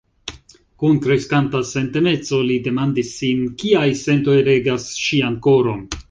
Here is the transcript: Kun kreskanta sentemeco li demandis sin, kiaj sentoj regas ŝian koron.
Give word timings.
Kun 0.83 0.95
kreskanta 1.01 1.59
sentemeco 1.71 2.39
li 2.51 2.55
demandis 2.67 3.11
sin, 3.19 3.43
kiaj 3.65 3.85
sentoj 3.99 4.39
regas 4.49 4.89
ŝian 5.03 5.37
koron. 5.49 5.85